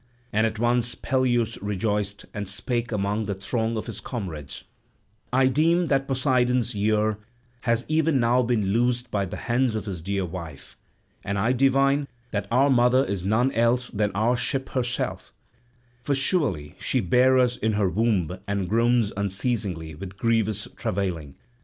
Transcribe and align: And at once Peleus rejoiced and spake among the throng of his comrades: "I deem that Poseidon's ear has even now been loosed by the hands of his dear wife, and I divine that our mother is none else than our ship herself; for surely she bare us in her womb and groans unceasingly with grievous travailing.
And 0.33 0.47
at 0.47 0.57
once 0.57 0.95
Peleus 0.95 1.61
rejoiced 1.61 2.25
and 2.33 2.49
spake 2.49 2.91
among 2.91 3.27
the 3.27 3.35
throng 3.35 3.77
of 3.77 3.85
his 3.85 3.99
comrades: 3.99 4.63
"I 5.31 5.45
deem 5.45 5.89
that 5.89 6.07
Poseidon's 6.07 6.75
ear 6.75 7.19
has 7.69 7.85
even 7.87 8.19
now 8.19 8.41
been 8.41 8.73
loosed 8.73 9.11
by 9.11 9.25
the 9.27 9.37
hands 9.37 9.75
of 9.75 9.85
his 9.85 10.01
dear 10.01 10.25
wife, 10.25 10.75
and 11.23 11.37
I 11.37 11.51
divine 11.53 12.07
that 12.31 12.47
our 12.49 12.71
mother 12.71 13.05
is 13.05 13.23
none 13.23 13.51
else 13.51 13.91
than 13.91 14.11
our 14.15 14.35
ship 14.35 14.69
herself; 14.69 15.31
for 16.01 16.15
surely 16.15 16.73
she 16.79 16.99
bare 16.99 17.37
us 17.37 17.55
in 17.57 17.73
her 17.73 17.87
womb 17.87 18.39
and 18.47 18.67
groans 18.67 19.11
unceasingly 19.15 19.93
with 19.93 20.17
grievous 20.17 20.67
travailing. 20.75 21.35